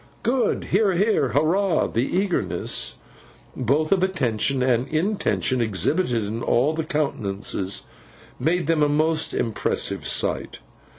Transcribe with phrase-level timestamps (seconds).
[0.23, 0.63] Good!
[0.71, 1.27] Hear, hear!
[1.27, 1.85] Hurrah!
[1.85, 2.95] The eagerness
[3.55, 7.83] both of attention and intention, exhibited in all the countenances,
[8.39, 10.57] made them a most impressive sight.